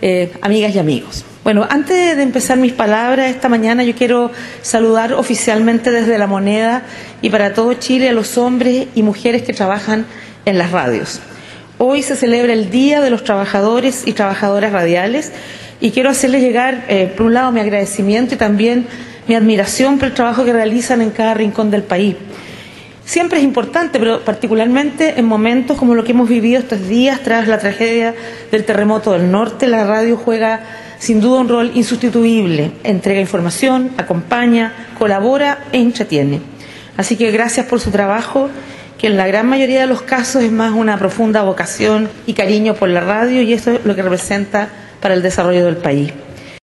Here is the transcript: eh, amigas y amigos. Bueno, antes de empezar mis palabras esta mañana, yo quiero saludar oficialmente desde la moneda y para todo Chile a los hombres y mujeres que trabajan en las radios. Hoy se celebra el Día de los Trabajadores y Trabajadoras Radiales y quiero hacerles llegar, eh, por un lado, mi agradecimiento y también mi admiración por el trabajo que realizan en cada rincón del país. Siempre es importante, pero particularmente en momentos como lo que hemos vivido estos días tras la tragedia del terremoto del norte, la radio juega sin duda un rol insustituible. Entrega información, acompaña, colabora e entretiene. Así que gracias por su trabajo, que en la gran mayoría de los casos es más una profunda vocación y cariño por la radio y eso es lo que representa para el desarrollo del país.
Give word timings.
eh, 0.00 0.32
amigas 0.40 0.74
y 0.74 0.78
amigos. 0.78 1.24
Bueno, 1.44 1.66
antes 1.68 2.16
de 2.16 2.22
empezar 2.22 2.58
mis 2.58 2.72
palabras 2.72 3.30
esta 3.30 3.48
mañana, 3.48 3.82
yo 3.82 3.94
quiero 3.94 4.30
saludar 4.60 5.14
oficialmente 5.14 5.90
desde 5.90 6.18
la 6.18 6.26
moneda 6.26 6.82
y 7.22 7.30
para 7.30 7.54
todo 7.54 7.72
Chile 7.74 8.10
a 8.10 8.12
los 8.12 8.36
hombres 8.36 8.88
y 8.94 9.02
mujeres 9.02 9.42
que 9.42 9.52
trabajan 9.52 10.04
en 10.44 10.58
las 10.58 10.72
radios. 10.72 11.20
Hoy 11.78 12.02
se 12.02 12.16
celebra 12.16 12.52
el 12.52 12.70
Día 12.70 13.00
de 13.00 13.08
los 13.10 13.24
Trabajadores 13.24 14.02
y 14.06 14.12
Trabajadoras 14.12 14.72
Radiales 14.72 15.32
y 15.80 15.90
quiero 15.90 16.10
hacerles 16.10 16.42
llegar, 16.42 16.84
eh, 16.88 17.12
por 17.16 17.26
un 17.26 17.34
lado, 17.34 17.52
mi 17.52 17.60
agradecimiento 17.60 18.34
y 18.34 18.36
también 18.36 18.86
mi 19.28 19.34
admiración 19.34 19.98
por 19.98 20.08
el 20.08 20.14
trabajo 20.14 20.44
que 20.44 20.52
realizan 20.52 21.02
en 21.02 21.10
cada 21.10 21.34
rincón 21.34 21.70
del 21.70 21.82
país. 21.82 22.16
Siempre 23.08 23.38
es 23.38 23.44
importante, 23.44 23.98
pero 23.98 24.20
particularmente 24.20 25.14
en 25.18 25.24
momentos 25.24 25.78
como 25.78 25.94
lo 25.94 26.04
que 26.04 26.12
hemos 26.12 26.28
vivido 26.28 26.60
estos 26.60 26.86
días 26.88 27.20
tras 27.20 27.48
la 27.48 27.58
tragedia 27.58 28.14
del 28.52 28.66
terremoto 28.66 29.12
del 29.12 29.30
norte, 29.30 29.66
la 29.66 29.86
radio 29.86 30.18
juega 30.18 30.60
sin 30.98 31.22
duda 31.22 31.40
un 31.40 31.48
rol 31.48 31.70
insustituible. 31.74 32.70
Entrega 32.84 33.18
información, 33.18 33.92
acompaña, 33.96 34.74
colabora 34.98 35.64
e 35.72 35.78
entretiene. 35.78 36.42
Así 36.98 37.16
que 37.16 37.30
gracias 37.30 37.64
por 37.64 37.80
su 37.80 37.90
trabajo, 37.90 38.50
que 38.98 39.06
en 39.06 39.16
la 39.16 39.26
gran 39.26 39.48
mayoría 39.48 39.80
de 39.80 39.86
los 39.86 40.02
casos 40.02 40.42
es 40.42 40.52
más 40.52 40.74
una 40.74 40.98
profunda 40.98 41.44
vocación 41.44 42.10
y 42.26 42.34
cariño 42.34 42.74
por 42.74 42.90
la 42.90 43.00
radio 43.00 43.40
y 43.40 43.54
eso 43.54 43.72
es 43.72 43.86
lo 43.86 43.96
que 43.96 44.02
representa 44.02 44.68
para 45.00 45.14
el 45.14 45.22
desarrollo 45.22 45.64
del 45.64 45.78
país. 45.78 46.12